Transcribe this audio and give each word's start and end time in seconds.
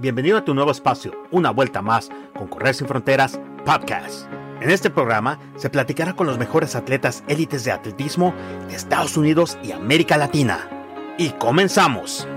Bienvenido 0.00 0.38
a 0.38 0.44
tu 0.44 0.54
nuevo 0.54 0.70
espacio, 0.70 1.10
una 1.32 1.50
vuelta 1.50 1.82
más 1.82 2.08
con 2.32 2.46
Correr 2.46 2.72
sin 2.72 2.86
Fronteras 2.86 3.40
Podcast. 3.66 4.30
En 4.62 4.70
este 4.70 4.90
programa 4.90 5.52
se 5.56 5.70
platicará 5.70 6.14
con 6.14 6.28
los 6.28 6.38
mejores 6.38 6.76
atletas 6.76 7.24
élites 7.26 7.64
de 7.64 7.72
atletismo 7.72 8.32
de 8.68 8.76
Estados 8.76 9.16
Unidos 9.16 9.58
y 9.60 9.72
América 9.72 10.16
Latina. 10.16 11.16
Y 11.18 11.30
comenzamos. 11.30 12.28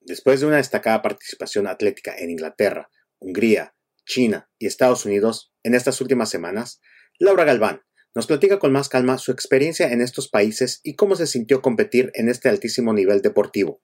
Después 0.00 0.40
de 0.40 0.46
una 0.46 0.56
destacada 0.56 1.02
participación 1.02 1.66
atlética 1.66 2.14
en 2.16 2.30
Inglaterra, 2.30 2.88
Hungría, 3.18 3.74
China 4.06 4.48
y 4.58 4.64
Estados 4.64 5.04
Unidos 5.04 5.52
en 5.62 5.74
estas 5.74 6.00
últimas 6.00 6.30
semanas, 6.30 6.80
Laura 7.18 7.44
Galván 7.44 7.82
nos 8.14 8.26
platica 8.26 8.58
con 8.58 8.72
más 8.72 8.88
calma 8.88 9.18
su 9.18 9.32
experiencia 9.32 9.92
en 9.92 10.00
estos 10.00 10.30
países 10.30 10.80
y 10.82 10.96
cómo 10.96 11.14
se 11.14 11.26
sintió 11.26 11.60
competir 11.60 12.10
en 12.14 12.30
este 12.30 12.48
altísimo 12.48 12.94
nivel 12.94 13.20
deportivo 13.20 13.82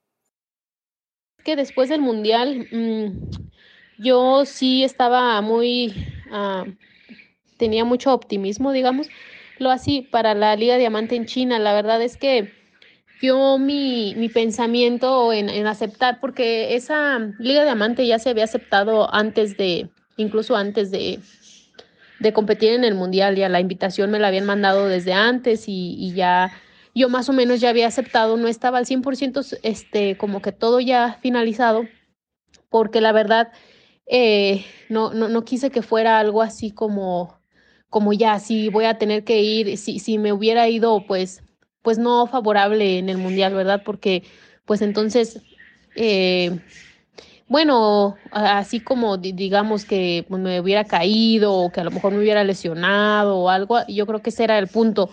después 1.56 1.88
del 1.88 2.00
Mundial 2.00 2.66
mm, 2.70 3.08
yo 3.98 4.44
sí 4.44 4.84
estaba 4.84 5.40
muy, 5.40 5.92
ah, 6.30 6.64
tenía 7.56 7.84
mucho 7.84 8.12
optimismo, 8.12 8.72
digamos, 8.72 9.08
lo 9.58 9.70
así 9.70 10.02
para 10.02 10.34
la 10.34 10.54
Liga 10.56 10.76
Diamante 10.76 11.16
en 11.16 11.26
China. 11.26 11.58
La 11.58 11.74
verdad 11.74 12.00
es 12.00 12.16
que 12.16 12.52
yo 13.20 13.58
mi, 13.58 14.14
mi 14.16 14.28
pensamiento 14.28 15.32
en, 15.32 15.66
aceptar, 15.66 16.20
porque 16.20 16.76
esa 16.76 17.18
Liga 17.38 17.64
Diamante 17.64 18.06
ya 18.06 18.18
se 18.20 18.30
había 18.30 18.44
aceptado 18.44 19.12
antes 19.12 19.56
de, 19.56 19.88
incluso 20.16 20.56
antes 20.56 20.92
de, 20.92 21.18
de 22.20 22.32
competir 22.32 22.72
en 22.72 22.84
el 22.84 22.94
Mundial, 22.94 23.34
ya 23.34 23.48
la 23.48 23.60
invitación 23.60 24.12
me 24.12 24.20
la 24.20 24.28
habían 24.28 24.46
mandado 24.46 24.86
desde 24.86 25.12
antes 25.12 25.64
y 25.66 26.12
ya 26.14 26.52
yo 26.98 27.08
más 27.08 27.28
o 27.28 27.32
menos 27.32 27.60
ya 27.60 27.70
había 27.70 27.86
aceptado, 27.86 28.36
no 28.36 28.48
estaba 28.48 28.78
al 28.78 28.86
100% 28.86 29.58
este, 29.62 30.16
como 30.18 30.42
que 30.42 30.52
todo 30.52 30.80
ya 30.80 31.18
finalizado, 31.22 31.86
porque 32.68 33.00
la 33.00 33.12
verdad 33.12 33.52
eh, 34.06 34.64
no, 34.88 35.14
no, 35.14 35.28
no 35.28 35.44
quise 35.44 35.70
que 35.70 35.82
fuera 35.82 36.18
algo 36.18 36.42
así 36.42 36.72
como, 36.72 37.38
como 37.88 38.12
ya, 38.12 38.38
si 38.40 38.68
voy 38.68 38.84
a 38.86 38.98
tener 38.98 39.24
que 39.24 39.40
ir, 39.40 39.78
si, 39.78 39.98
si 40.00 40.18
me 40.18 40.32
hubiera 40.32 40.68
ido, 40.68 41.06
pues, 41.06 41.42
pues 41.82 41.98
no 41.98 42.26
favorable 42.26 42.98
en 42.98 43.08
el 43.08 43.18
Mundial, 43.18 43.54
¿verdad? 43.54 43.82
Porque 43.84 44.24
pues 44.68 44.82
entonces, 44.82 45.40
eh, 45.96 46.60
bueno, 47.48 48.16
así 48.30 48.80
como 48.80 49.16
digamos 49.16 49.86
que 49.86 50.26
me 50.28 50.60
hubiera 50.60 50.84
caído 50.84 51.54
o 51.54 51.72
que 51.72 51.80
a 51.80 51.84
lo 51.84 51.90
mejor 51.90 52.12
me 52.12 52.18
hubiera 52.18 52.44
lesionado 52.44 53.38
o 53.38 53.48
algo, 53.48 53.78
yo 53.88 54.06
creo 54.06 54.20
que 54.20 54.28
ese 54.28 54.44
era 54.44 54.58
el 54.58 54.68
punto 54.68 55.08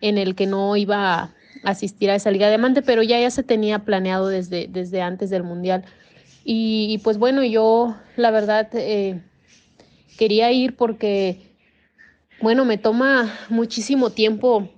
en 0.00 0.18
el 0.18 0.34
que 0.34 0.46
no 0.46 0.76
iba 0.76 1.14
a 1.14 1.34
asistir 1.64 2.10
a 2.10 2.14
esa 2.14 2.30
Liga 2.30 2.46
de 2.46 2.52
Diamante, 2.52 2.82
pero 2.82 3.02
ya 3.02 3.20
ya 3.20 3.30
se 3.30 3.42
tenía 3.42 3.80
planeado 3.80 4.28
desde, 4.28 4.68
desde 4.68 5.02
antes 5.02 5.30
del 5.30 5.42
Mundial. 5.42 5.84
Y, 6.44 6.98
pues 7.04 7.18
bueno, 7.18 7.44
yo 7.44 7.94
la 8.16 8.30
verdad 8.30 8.68
eh, 8.72 9.20
quería 10.16 10.50
ir 10.50 10.76
porque, 10.76 11.42
bueno, 12.40 12.64
me 12.64 12.78
toma 12.78 13.34
muchísimo 13.50 14.10
tiempo 14.10 14.68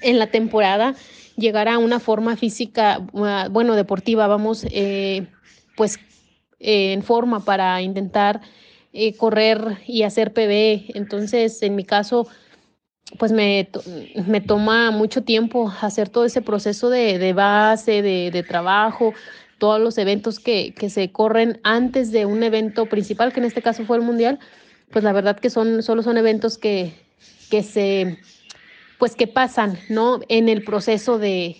en 0.00 0.18
la 0.18 0.28
temporada 0.28 0.94
llegar 1.36 1.68
a 1.68 1.78
una 1.78 2.00
forma 2.00 2.36
física, 2.36 3.06
ah, 3.16 3.48
bueno, 3.50 3.74
deportiva, 3.74 4.26
vamos, 4.28 4.66
eh, 4.70 5.26
pues 5.76 5.98
eh, 6.58 6.94
en 6.94 7.02
forma 7.02 7.44
para 7.44 7.82
intentar 7.82 8.40
correr 9.18 9.78
y 9.86 10.02
hacer 10.04 10.32
PB. 10.32 10.96
Entonces, 10.96 11.62
en 11.62 11.76
mi 11.76 11.84
caso, 11.84 12.26
pues 13.16 13.32
me, 13.32 13.68
me, 14.26 14.40
toma 14.40 14.90
mucho 14.90 15.22
tiempo 15.22 15.72
hacer 15.80 16.08
todo 16.08 16.24
ese 16.24 16.42
proceso 16.42 16.90
de, 16.90 17.18
de 17.18 17.32
base, 17.32 18.02
de, 18.02 18.30
de, 18.30 18.42
trabajo, 18.42 19.14
todos 19.58 19.80
los 19.80 19.96
eventos 19.96 20.38
que, 20.38 20.74
que, 20.74 20.90
se 20.90 21.10
corren 21.10 21.58
antes 21.62 22.12
de 22.12 22.26
un 22.26 22.42
evento 22.42 22.86
principal, 22.86 23.32
que 23.32 23.40
en 23.40 23.46
este 23.46 23.62
caso 23.62 23.84
fue 23.86 23.96
el 23.96 24.02
Mundial, 24.02 24.38
pues 24.90 25.04
la 25.04 25.12
verdad 25.12 25.38
que 25.38 25.48
son, 25.48 25.82
solo 25.82 26.02
son 26.02 26.18
eventos 26.18 26.58
que, 26.58 26.92
que 27.50 27.62
se, 27.62 28.18
pues 28.98 29.14
que 29.14 29.26
pasan, 29.26 29.78
¿no? 29.88 30.20
En 30.28 30.48
el 30.48 30.62
proceso 30.62 31.18
de, 31.18 31.56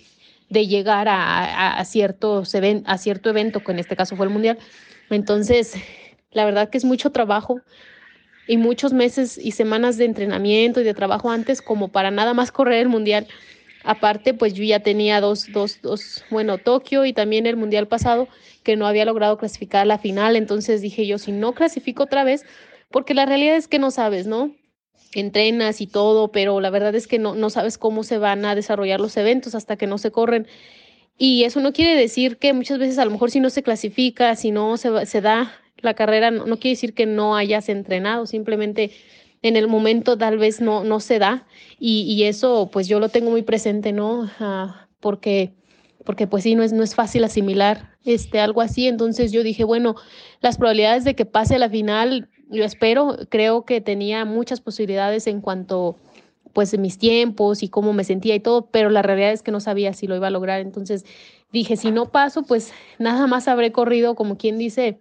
de 0.49 0.67
llegar 0.67 1.07
a, 1.07 1.43
a, 1.43 1.79
a, 1.79 1.85
ciertos 1.85 2.53
a 2.85 2.97
cierto 2.97 3.29
evento, 3.29 3.61
que 3.61 3.71
en 3.71 3.79
este 3.79 3.95
caso 3.95 4.15
fue 4.15 4.27
el 4.27 4.31
Mundial. 4.31 4.59
Entonces, 5.09 5.73
la 6.31 6.45
verdad 6.45 6.69
que 6.69 6.77
es 6.77 6.85
mucho 6.85 7.11
trabajo, 7.11 7.61
y 8.49 8.57
muchos 8.57 8.93
meses 8.93 9.37
y 9.37 9.51
semanas 9.51 9.97
de 9.97 10.05
entrenamiento 10.05 10.81
y 10.81 10.83
de 10.83 10.95
trabajo 10.95 11.29
antes 11.29 11.61
como 11.61 11.89
para 11.89 12.09
nada 12.09 12.33
más 12.33 12.51
correr 12.51 12.79
el 12.79 12.89
mundial. 12.89 13.27
Aparte, 13.83 14.33
pues 14.33 14.55
yo 14.55 14.63
ya 14.63 14.79
tenía 14.79 15.21
dos, 15.21 15.51
dos, 15.53 15.79
dos, 15.83 16.25
bueno, 16.31 16.57
Tokio 16.57 17.05
y 17.05 17.13
también 17.13 17.45
el 17.45 17.57
mundial 17.57 17.87
pasado 17.87 18.27
que 18.63 18.75
no 18.75 18.87
había 18.87 19.05
logrado 19.05 19.37
clasificar 19.37 19.83
a 19.83 19.85
la 19.85 19.99
final. 19.99 20.35
Entonces 20.35 20.81
dije 20.81 21.05
yo, 21.05 21.19
si 21.19 21.31
no 21.31 21.53
clasifico 21.53 22.01
otra 22.01 22.23
vez, 22.23 22.43
porque 22.89 23.13
la 23.13 23.27
realidad 23.27 23.55
es 23.55 23.67
que 23.67 23.77
no 23.77 23.91
sabes, 23.91 24.25
¿no? 24.25 24.55
Entrenas 25.13 25.79
y 25.79 25.85
todo, 25.85 26.31
pero 26.31 26.59
la 26.59 26.71
verdad 26.71 26.95
es 26.95 27.05
que 27.05 27.19
no, 27.19 27.35
no 27.35 27.51
sabes 27.51 27.77
cómo 27.77 28.03
se 28.03 28.17
van 28.17 28.45
a 28.45 28.55
desarrollar 28.55 28.99
los 28.99 29.15
eventos 29.15 29.53
hasta 29.53 29.77
que 29.77 29.85
no 29.85 29.99
se 29.99 30.09
corren. 30.09 30.47
Y 31.19 31.43
eso 31.43 31.59
no 31.59 31.71
quiere 31.71 31.95
decir 31.95 32.37
que 32.37 32.53
muchas 32.53 32.79
veces 32.79 32.97
a 32.97 33.05
lo 33.05 33.11
mejor 33.11 33.29
si 33.29 33.41
no 33.41 33.51
se 33.51 33.61
clasifica, 33.61 34.35
si 34.35 34.49
no 34.49 34.75
se, 34.77 35.05
se 35.05 35.21
da 35.21 35.51
la 35.81 35.93
carrera 35.93 36.31
no, 36.31 36.45
quiere 36.57 36.75
decir 36.75 36.93
que 36.93 37.05
no 37.05 37.35
hayas 37.35 37.69
entrenado, 37.69 38.25
simplemente 38.25 38.91
en 39.41 39.55
el 39.55 39.67
momento 39.67 40.17
tal 40.17 40.37
vez 40.37 40.61
no, 40.61 40.83
no 40.83 40.99
se 40.99 41.19
da. 41.19 41.47
Y, 41.79 42.01
y 42.01 42.23
eso 42.23 42.69
pues 42.71 42.87
yo 42.87 42.99
lo 42.99 43.09
tengo 43.09 43.31
muy 43.31 43.41
presente, 43.41 43.91
¿no? 43.91 44.29
Ah, 44.39 44.87
porque, 44.99 45.53
porque 46.05 46.27
pues 46.27 46.43
sí, 46.43 46.55
no 46.55 46.63
es, 46.63 46.73
no 46.73 46.83
es 46.83 46.95
fácil 46.95 47.23
asimilar 47.23 47.97
este, 48.05 48.39
algo 48.39 48.61
así, 48.61 48.87
entonces 48.87 49.31
yo 49.31 49.43
dije, 49.43 49.63
bueno, 49.63 49.95
las 50.41 50.57
probabilidades 50.57 51.03
de 51.03 51.15
que 51.15 51.25
pase 51.25 51.55
a 51.55 51.59
la 51.59 51.69
final, 51.69 52.29
yo 52.49 52.63
espero, 52.63 53.17
creo 53.29 53.65
que 53.65 53.81
tenía 53.81 54.25
muchas 54.25 54.61
posibilidades 54.61 55.27
en 55.27 55.41
cuanto 55.41 55.97
pues 56.53 56.77
mis 56.77 56.97
tiempos 56.97 57.61
y 57.61 57.69
cómo 57.69 57.93
me 57.93 58.03
sentía 58.03 58.35
y 58.35 58.39
todo, 58.39 58.69
pero 58.71 58.89
la 58.89 59.01
realidad 59.01 59.31
es 59.31 59.43
que 59.43 59.51
no 59.51 59.59
sabía 59.59 59.93
si 59.93 60.07
lo 60.07 60.15
iba 60.15 60.27
a 60.27 60.31
lograr, 60.31 60.61
entonces 60.61 61.05
dije, 61.51 61.77
si 61.77 61.91
no 61.91 62.11
paso, 62.11 62.43
pues 62.43 62.73
nada 62.97 63.27
más 63.27 63.47
habré 63.47 63.71
corrido, 63.71 64.15
como 64.15 64.37
quien 64.37 64.57
dice, 64.57 64.99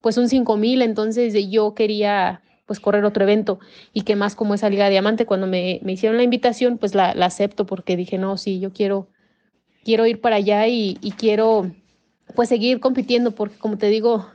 pues 0.00 0.16
un 0.16 0.28
5000, 0.28 0.82
entonces 0.82 1.34
yo 1.50 1.74
quería 1.74 2.42
pues 2.66 2.80
correr 2.80 3.04
otro 3.04 3.24
evento 3.24 3.58
y 3.94 4.02
que 4.02 4.14
más 4.14 4.34
como 4.34 4.54
esa 4.54 4.68
Liga 4.68 4.90
Diamante, 4.90 5.24
cuando 5.24 5.46
me, 5.46 5.80
me 5.82 5.92
hicieron 5.92 6.18
la 6.18 6.22
invitación, 6.22 6.76
pues 6.76 6.94
la, 6.94 7.14
la, 7.14 7.26
acepto 7.26 7.64
porque 7.64 7.96
dije, 7.96 8.18
no, 8.18 8.36
sí, 8.36 8.60
yo 8.60 8.72
quiero, 8.74 9.08
quiero 9.84 10.06
ir 10.06 10.20
para 10.20 10.36
allá 10.36 10.66
y, 10.68 10.98
y 11.00 11.12
quiero 11.12 11.70
pues 12.34 12.50
seguir 12.50 12.78
compitiendo 12.78 13.30
porque 13.30 13.56
como 13.56 13.78
te 13.78 13.88
digo, 13.88 14.26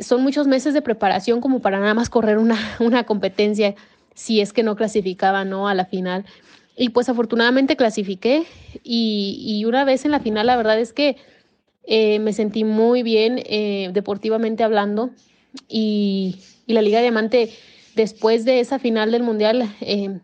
son 0.00 0.22
muchos 0.22 0.46
meses 0.46 0.72
de 0.72 0.80
preparación 0.80 1.42
como 1.42 1.60
para 1.60 1.78
nada 1.78 1.92
más 1.92 2.08
correr 2.08 2.38
una, 2.38 2.56
una 2.80 3.04
competencia 3.04 3.74
si 4.14 4.40
es 4.40 4.52
que 4.52 4.62
no 4.62 4.74
clasificaba 4.74 5.44
no 5.44 5.68
a 5.68 5.74
la 5.74 5.84
final. 5.84 6.24
Y 6.74 6.88
pues 6.88 7.10
afortunadamente 7.10 7.76
clasifiqué 7.76 8.44
y, 8.82 9.42
y 9.46 9.66
una 9.66 9.84
vez 9.84 10.06
en 10.06 10.10
la 10.10 10.20
final 10.20 10.46
la 10.46 10.56
verdad 10.56 10.80
es 10.80 10.94
que 10.94 11.16
eh, 11.84 12.18
me 12.18 12.32
sentí 12.32 12.64
muy 12.64 13.02
bien 13.02 13.42
eh, 13.44 13.90
deportivamente 13.92 14.62
hablando 14.62 15.10
y, 15.68 16.36
y, 16.66 16.72
la 16.72 16.82
Liga 16.82 17.00
Diamante 17.00 17.50
después 17.94 18.44
de 18.44 18.60
esa 18.60 18.78
final 18.78 19.10
del 19.10 19.22
Mundial, 19.22 19.68
eh, 19.80 20.20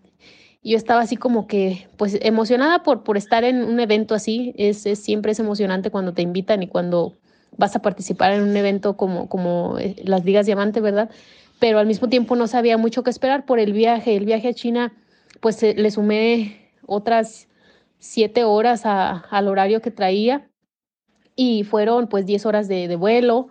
yo 0.63 0.77
estaba 0.77 1.01
así 1.01 1.17
como 1.17 1.47
que 1.47 1.89
pues 1.97 2.19
emocionada 2.21 2.83
por, 2.83 3.05
por 3.05 3.17
estar 3.17 3.45
en 3.45 3.63
un 3.63 3.81
evento 3.81 4.15
así. 4.15 4.55
Es, 4.57 4.87
es, 4.87 4.99
siempre 4.99 5.33
es 5.33 5.39
emocionante 5.39 5.91
cuando 5.91 6.13
te 6.15 6.23
invitan 6.23 6.63
y 6.63 6.69
cuando 6.69 7.17
vas 7.57 7.75
a 7.77 7.83
participar 7.83 8.33
en 8.33 8.43
un 8.43 8.57
evento 8.57 8.97
como, 8.97 9.29
como 9.29 9.79
eh, 9.79 9.97
las 10.05 10.25
Ligas 10.25 10.47
Diamante, 10.47 10.81
¿verdad? 10.81 11.11
Pero 11.59 11.79
al 11.79 11.87
mismo 11.87 12.09
tiempo 12.09 12.37
no 12.37 12.47
sabía 12.47 12.77
mucho 12.77 13.03
qué 13.03 13.11
esperar 13.11 13.47
por 13.47 13.59
el 13.59 13.73
viaje. 13.73 14.17
El 14.17 14.27
viaje 14.27 14.49
a 14.49 14.55
China, 14.55 14.93
pues 15.41 15.63
le 15.63 15.91
sumé 15.91 16.71
otras 16.87 17.49
siete 17.99 18.45
horas 18.45 18.87
a, 18.87 19.11
al 19.31 19.49
horario 19.49 19.81
que 19.81 19.91
traía 19.91 20.48
y 21.41 21.63
fueron 21.63 22.09
pues 22.09 22.27
10 22.27 22.47
horas 22.47 22.67
de, 22.67 22.97
vuelo. 22.97 23.47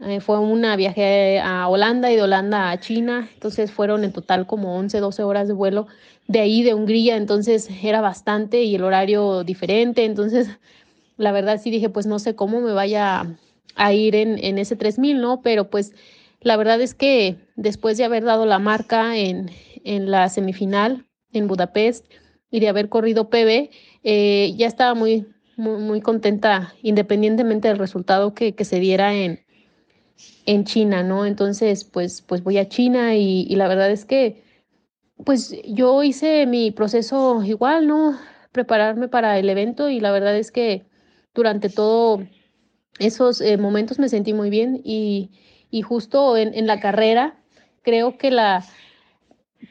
Eh, 0.00 0.20
fue 0.20 0.38
una 0.38 0.74
viaje 0.74 1.38
a 1.38 1.68
Holanda 1.68 2.10
y 2.10 2.16
de 2.16 2.22
Holanda 2.22 2.70
a 2.70 2.80
China, 2.80 3.28
entonces 3.34 3.70
fueron 3.70 4.04
en 4.04 4.12
total 4.12 4.46
como 4.46 4.74
11, 4.78 5.00
12 5.00 5.22
horas 5.22 5.46
de 5.46 5.52
vuelo 5.52 5.86
de 6.28 6.40
ahí 6.40 6.62
de 6.62 6.72
Hungría, 6.72 7.16
entonces 7.16 7.68
era 7.82 8.00
bastante 8.00 8.62
y 8.62 8.74
el 8.74 8.84
horario 8.84 9.44
diferente, 9.44 10.06
entonces 10.06 10.48
la 11.18 11.30
verdad 11.30 11.60
sí 11.62 11.70
dije 11.70 11.88
pues 11.90 12.06
no 12.06 12.18
sé 12.18 12.34
cómo 12.34 12.60
me 12.60 12.72
vaya 12.72 13.36
a 13.74 13.92
ir 13.92 14.16
en, 14.16 14.42
en 14.42 14.58
ese 14.58 14.74
3000, 14.76 15.20
¿no? 15.20 15.42
Pero 15.42 15.68
pues 15.68 15.92
la 16.40 16.56
verdad 16.56 16.80
es 16.80 16.94
que 16.94 17.36
después 17.54 17.98
de 17.98 18.04
haber 18.04 18.24
dado 18.24 18.46
la 18.46 18.58
marca 18.58 19.16
en, 19.16 19.50
en 19.84 20.10
la 20.10 20.28
semifinal 20.30 21.06
en 21.32 21.48
Budapest 21.48 22.06
y 22.50 22.60
de 22.60 22.68
haber 22.68 22.88
corrido 22.88 23.28
PB, 23.28 23.70
eh, 24.04 24.54
ya 24.56 24.66
estaba 24.66 24.94
muy, 24.94 25.26
muy, 25.56 25.80
muy 25.80 26.00
contenta, 26.00 26.74
independientemente 26.82 27.68
del 27.68 27.78
resultado 27.78 28.34
que, 28.34 28.54
que, 28.54 28.64
se 28.64 28.78
diera 28.78 29.14
en, 29.14 29.44
en 30.46 30.64
China, 30.64 31.02
¿no? 31.02 31.26
Entonces, 31.26 31.84
pues, 31.84 32.22
pues 32.22 32.42
voy 32.42 32.58
a 32.58 32.68
China 32.68 33.16
y, 33.16 33.46
y 33.48 33.56
la 33.56 33.68
verdad 33.68 33.90
es 33.90 34.04
que, 34.04 34.44
pues 35.24 35.54
yo 35.64 36.02
hice 36.02 36.46
mi 36.46 36.70
proceso 36.70 37.42
igual, 37.42 37.86
¿no? 37.86 38.18
Prepararme 38.52 39.08
para 39.08 39.38
el 39.38 39.48
evento 39.48 39.88
y 39.88 40.00
la 40.00 40.12
verdad 40.12 40.36
es 40.36 40.50
que 40.50 40.84
durante 41.34 41.68
todo 41.68 42.22
esos 42.98 43.40
eh, 43.40 43.56
momentos 43.56 43.98
me 43.98 44.08
sentí 44.08 44.32
muy 44.32 44.50
bien 44.50 44.80
y, 44.84 45.30
y 45.70 45.82
justo 45.82 46.36
en, 46.36 46.54
en, 46.54 46.66
la 46.66 46.80
carrera 46.80 47.38
creo 47.82 48.18
que 48.18 48.30
la, 48.30 48.64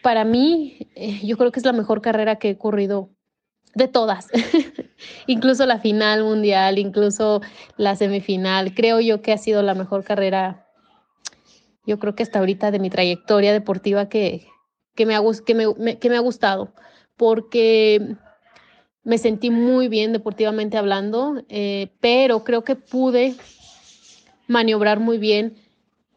para 0.01 0.25
mí, 0.25 0.89
eh, 0.95 1.25
yo 1.25 1.37
creo 1.37 1.51
que 1.51 1.59
es 1.59 1.65
la 1.65 1.73
mejor 1.73 2.01
carrera 2.01 2.37
que 2.37 2.51
he 2.51 2.57
corrido 2.57 3.09
de 3.75 3.87
todas, 3.87 4.29
incluso 5.27 5.65
la 5.65 5.79
final 5.79 6.23
mundial, 6.23 6.79
incluso 6.79 7.41
la 7.77 7.95
semifinal, 7.95 8.73
creo 8.73 9.01
yo 9.01 9.21
que 9.21 9.33
ha 9.33 9.37
sido 9.37 9.61
la 9.61 9.75
mejor 9.75 10.03
carrera, 10.03 10.65
yo 11.85 11.99
creo 11.99 12.15
que 12.15 12.23
hasta 12.23 12.39
ahorita 12.39 12.71
de 12.71 12.79
mi 12.79 12.89
trayectoria 12.89 13.51
deportiva 13.53 14.07
que, 14.07 14.47
que, 14.95 15.05
me, 15.05 15.15
ha, 15.15 15.21
que, 15.45 15.53
me, 15.53 15.99
que 15.99 16.09
me 16.09 16.15
ha 16.15 16.21
gustado, 16.21 16.73
porque 17.17 18.15
me 19.03 19.17
sentí 19.17 19.51
muy 19.51 19.87
bien 19.87 20.13
deportivamente 20.13 20.77
hablando, 20.77 21.43
eh, 21.49 21.91
pero 21.99 22.43
creo 22.43 22.63
que 22.63 22.75
pude 22.75 23.35
maniobrar 24.47 24.99
muy 24.99 25.17
bien 25.17 25.57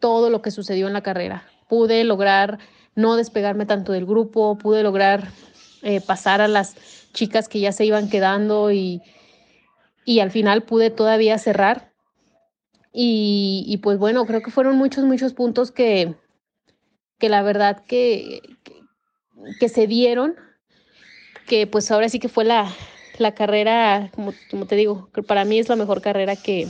todo 0.00 0.30
lo 0.30 0.42
que 0.42 0.50
sucedió 0.50 0.86
en 0.86 0.92
la 0.92 1.02
carrera. 1.02 1.44
Pude 1.68 2.02
lograr 2.04 2.58
no 2.94 3.16
despegarme 3.16 3.66
tanto 3.66 3.92
del 3.92 4.06
grupo, 4.06 4.56
pude 4.58 4.82
lograr 4.82 5.28
eh, 5.82 6.00
pasar 6.00 6.40
a 6.40 6.48
las 6.48 6.76
chicas 7.12 7.48
que 7.48 7.60
ya 7.60 7.72
se 7.72 7.84
iban 7.84 8.08
quedando 8.08 8.72
y, 8.72 9.02
y 10.04 10.20
al 10.20 10.30
final 10.30 10.62
pude 10.62 10.90
todavía 10.90 11.38
cerrar. 11.38 11.92
Y, 12.92 13.64
y, 13.68 13.76
pues 13.78 13.98
bueno, 13.98 14.24
creo 14.26 14.40
que 14.42 14.50
fueron 14.50 14.76
muchos, 14.76 15.04
muchos 15.04 15.34
puntos 15.34 15.70
que, 15.70 16.14
que 17.18 17.28
la 17.28 17.42
verdad 17.42 17.84
que, 17.84 18.40
que, 19.60 19.68
se 19.68 19.86
dieron 19.86 20.36
que 21.46 21.66
pues 21.66 21.90
ahora 21.90 22.08
sí 22.08 22.18
que 22.18 22.28
fue 22.28 22.44
la, 22.44 22.72
la 23.18 23.34
carrera, 23.34 24.10
como, 24.14 24.32
como, 24.50 24.66
te 24.66 24.76
digo, 24.76 25.10
que 25.12 25.22
para 25.22 25.44
mí 25.44 25.58
es 25.58 25.68
la 25.68 25.76
mejor 25.76 26.00
carrera 26.00 26.36
que, 26.36 26.68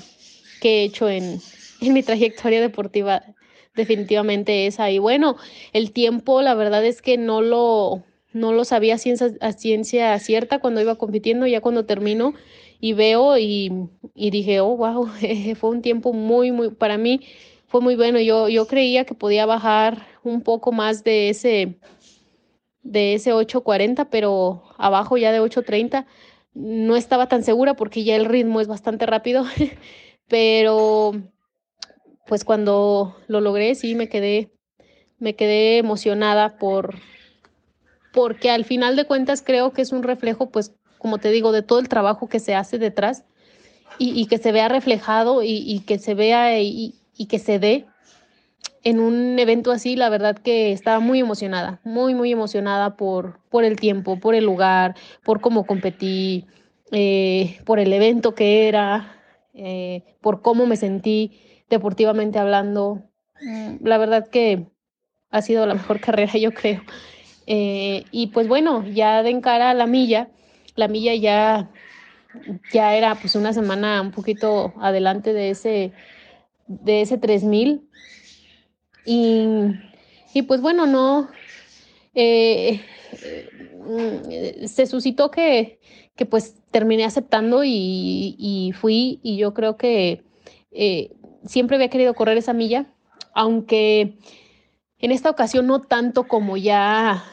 que 0.61 0.81
he 0.81 0.85
hecho 0.85 1.08
en, 1.08 1.40
en, 1.81 1.93
mi 1.93 2.02
trayectoria 2.02 2.61
deportiva, 2.61 3.23
definitivamente 3.75 4.67
esa. 4.67 4.90
Y 4.90 4.99
bueno, 4.99 5.37
el 5.73 5.93
tiempo, 5.93 6.43
la 6.43 6.55
verdad 6.55 6.85
es 6.85 7.00
que 7.00 7.17
no 7.17 7.43
lo, 7.43 8.05
no 8.38 8.52
lo 8.52 8.64
sabía 8.64 8.94
a 8.94 9.52
ciencia, 9.52 10.19
cierta 10.19 10.61
cuando 10.61 10.81
iba 10.81 10.96
compitiendo, 10.96 11.46
ya 11.46 11.61
cuando 11.61 11.85
termino 11.85 12.35
y 12.81 12.93
veo 12.93 13.38
y, 13.38 13.88
y 14.14 14.31
dije, 14.31 14.61
oh, 14.61 14.76
wow, 14.76 15.08
fue 15.56 15.70
un 15.70 15.82
tiempo 15.82 16.12
muy, 16.12 16.52
muy, 16.52 16.70
para 16.70 16.99
mí 16.99 17.20
fue 17.67 17.81
muy 17.81 17.96
bueno. 17.96 18.20
Yo, 18.20 18.49
yo 18.49 18.67
creía 18.67 19.05
que 19.05 19.14
podía 19.14 19.46
bajar 19.46 20.06
un 20.23 20.43
poco 20.43 20.73
más 20.73 21.05
de 21.05 21.29
ese 21.29 21.79
de 22.82 23.14
ese 23.14 23.35
8.40, 23.35 24.08
pero 24.11 24.62
abajo 24.79 25.19
ya 25.19 25.32
de 25.32 25.40
8.30. 25.40 26.06
No 26.55 26.96
estaba 26.96 27.29
tan 27.29 27.44
segura 27.44 27.75
porque 27.75 28.02
ya 28.05 28.17
el 28.17 28.25
ritmo 28.25 28.61
es 28.61 28.67
bastante 28.69 29.05
rápido, 29.06 29.44
pero 30.29 31.12
pues 32.26 32.44
cuando 32.44 33.17
lo 33.26 33.40
logré 33.40 33.75
sí 33.75 33.94
me 33.94 34.08
quedé 34.08 34.52
me 35.19 35.35
quedé 35.35 35.79
emocionada 35.79 36.58
por 36.58 36.96
porque 38.13 38.51
al 38.51 38.65
final 38.65 38.97
de 38.97 39.05
cuentas 39.05 39.43
creo 39.43 39.73
que 39.73 39.83
es 39.83 39.93
un 39.93 40.03
reflejo 40.03 40.51
pues 40.51 40.73
como 40.99 41.19
te 41.19 41.31
digo 41.31 41.53
de 41.53 41.63
todo 41.63 41.79
el 41.79 41.89
trabajo 41.89 42.29
que 42.29 42.41
se 42.41 42.55
hace 42.55 42.79
detrás 42.79 43.25
y, 43.99 44.21
y 44.21 44.27
que 44.27 44.39
se 44.39 44.53
vea 44.53 44.69
reflejado 44.69 45.43
y, 45.43 45.63
y 45.67 45.81
que 45.81 45.99
se 45.99 46.15
vea 46.15 46.61
y, 46.61 46.95
y 47.17 47.27
que 47.27 47.39
se 47.39 47.59
dé 47.59 47.87
en 48.85 49.01
un 49.01 49.39
evento 49.39 49.71
así, 49.73 49.97
la 49.97 50.09
verdad 50.09 50.37
que 50.39 50.73
estaba 50.73 51.01
muy 51.01 51.21
emocionada, 51.21 51.81
muy, 51.85 52.15
muy 52.15 52.33
emocionada 52.33 52.97
por, 52.97 53.41
por 53.51 53.65
el 53.65 53.77
tiempo, 53.77 54.19
por 54.19 54.35
el 54.35 54.45
lugar, 54.45 54.95
por 55.25 55.41
cómo 55.41 55.67
competí, 55.67 56.47
eh, 56.93 57.59
por 57.65 57.81
el 57.81 57.93
evento 57.93 58.35
que 58.35 58.69
era, 58.69 59.21
eh, 59.53 60.05
por 60.21 60.43
cómo 60.43 60.67
me 60.67 60.77
sentí 60.77 61.41
deportivamente 61.69 62.39
hablando. 62.39 63.03
Mm, 63.43 63.85
la 63.87 63.99
verdad 63.99 64.29
que 64.29 64.67
ha 65.31 65.43
sido 65.43 65.67
la 65.67 65.75
mejor 65.75 66.01
carrera, 66.01 66.33
yo 66.39 66.53
creo. 66.53 66.83
Eh, 67.50 68.05
y 68.11 68.27
pues 68.27 68.47
bueno, 68.47 68.87
ya 68.87 69.23
de 69.23 69.31
encara 69.31 69.71
a 69.71 69.75
la 69.75 69.87
milla, 69.87 70.29
la 70.77 70.87
milla 70.87 71.15
ya, 71.15 71.71
ya 72.75 72.95
era 72.95 73.15
pues 73.15 73.37
una 73.37 73.55
semana 73.55 74.03
un 74.03 74.11
poquito 74.11 74.75
adelante 74.79 75.33
de 75.33 75.49
ese, 75.49 75.93
de 76.67 77.00
ese 77.00 77.17
3000 77.17 77.89
y, 79.06 79.47
y 80.35 80.43
pues 80.43 80.61
bueno, 80.61 80.85
no, 80.85 81.31
eh, 82.12 82.83
se 84.67 84.85
suscitó 84.85 85.31
que, 85.31 85.81
que, 86.17 86.27
pues 86.27 86.55
terminé 86.71 87.06
aceptando 87.06 87.65
y, 87.65 88.37
y, 88.39 88.73
fui 88.73 89.21
y 89.23 89.39
yo 89.39 89.55
creo 89.55 89.79
que 89.79 90.23
eh, 90.71 91.12
siempre 91.47 91.77
había 91.77 91.89
querido 91.89 92.12
correr 92.12 92.37
esa 92.37 92.53
milla, 92.53 92.93
aunque 93.33 94.19
en 94.99 95.12
esta 95.12 95.31
ocasión 95.31 95.67
no 95.67 95.81
tanto 95.81 96.29
como 96.29 96.59
ya 96.59 97.25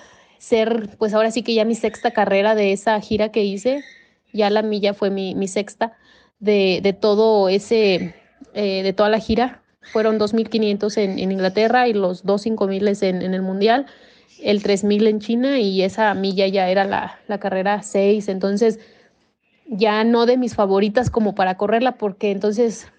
ser, 0.46 0.90
pues 1.00 1.14
ahora 1.16 1.32
sí 1.32 1.42
que 1.42 1.56
ya 1.56 1.66
mi 1.66 1.74
sexta 1.74 2.12
carrera 2.12 2.54
de 2.54 2.72
esa 2.72 3.00
gira 3.02 3.30
que 3.30 3.44
hice, 3.44 3.84
ya 4.32 4.52
la 4.52 4.62
milla 4.62 4.94
fue 4.94 5.10
mi, 5.10 5.34
mi 5.34 5.48
sexta 5.48 5.94
de, 6.40 6.82
de 6.84 6.94
todo 6.94 7.50
ese, 7.50 8.14
eh, 8.54 8.84
de 8.84 8.94
toda 8.94 9.10
la 9.10 9.20
gira, 9.20 9.64
fueron 9.82 10.20
2.500 10.20 10.98
en, 10.98 11.18
en, 11.18 11.32
Inglaterra 11.32 11.88
y 11.88 11.94
los 11.94 12.24
2.500 12.26 13.04
en, 13.04 13.22
en 13.24 13.34
el 13.34 13.42
Mundial, 13.42 13.88
el 14.44 14.62
3.000 14.62 15.08
en 15.08 15.20
China 15.20 15.60
y 15.60 15.82
esa 15.82 16.14
milla 16.14 16.48
ya 16.48 16.70
era 16.70 16.84
la, 16.84 17.20
la 17.28 17.40
carrera 17.40 17.82
6, 17.82 18.28
entonces 18.28 18.80
ya 19.68 20.04
no 20.04 20.28
de 20.28 20.38
mis 20.38 20.54
favoritas 20.54 21.10
como 21.10 21.34
para 21.34 21.58
correrla 21.58 21.98
porque 21.98 22.30
entonces 22.30 22.92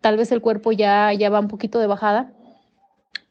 tal 0.00 0.16
vez 0.16 0.30
el 0.30 0.40
cuerpo 0.40 0.70
ya, 0.70 1.12
ya 1.14 1.30
va 1.30 1.40
un 1.40 1.48
poquito 1.48 1.80
de 1.80 1.88
bajada, 1.88 2.32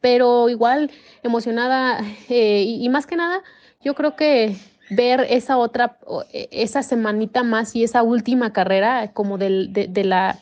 pero 0.00 0.48
igual 0.48 0.90
emocionada 1.22 2.00
eh, 2.28 2.64
y, 2.66 2.88
más 2.88 3.06
que 3.06 3.16
nada 3.16 3.42
yo 3.82 3.94
creo 3.94 4.16
que 4.16 4.56
ver 4.90 5.26
esa 5.30 5.56
otra, 5.56 5.98
esa 6.32 6.82
semanita 6.82 7.42
más 7.44 7.76
y 7.76 7.84
esa 7.84 8.02
última 8.02 8.52
carrera 8.52 9.12
como 9.12 9.38
del, 9.38 9.72
de, 9.72 9.86
de 9.86 10.04
la, 10.04 10.40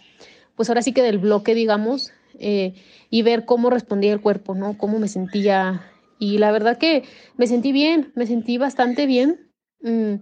pues 0.56 0.68
ahora 0.70 0.82
sí 0.82 0.92
que 0.92 1.02
del 1.02 1.18
bloque, 1.18 1.54
digamos, 1.54 2.12
eh, 2.38 2.74
y 3.10 3.22
ver 3.22 3.44
cómo 3.44 3.70
respondía 3.70 4.12
el 4.12 4.20
cuerpo, 4.20 4.54
¿no? 4.54 4.78
Cómo 4.78 4.98
me 4.98 5.08
sentía. 5.08 5.82
Y 6.18 6.38
la 6.38 6.50
verdad 6.52 6.78
que 6.78 7.04
me 7.36 7.46
sentí 7.46 7.72
bien, 7.72 8.12
me 8.14 8.26
sentí 8.26 8.58
bastante 8.58 9.06
bien. 9.06 9.50
Mm, 9.82 10.14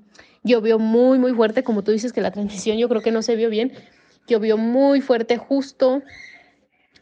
llovió 0.44 0.78
muy, 0.78 1.18
muy 1.18 1.32
fuerte, 1.32 1.62
como 1.62 1.82
tú 1.82 1.92
dices 1.92 2.12
que 2.12 2.20
la 2.20 2.30
transición 2.30 2.78
yo 2.78 2.88
creo 2.88 3.02
que 3.02 3.10
no 3.12 3.22
se 3.22 3.36
vio 3.36 3.50
bien. 3.50 3.72
Llovió 4.26 4.56
muy 4.56 5.00
fuerte 5.00 5.36
justo 5.36 6.02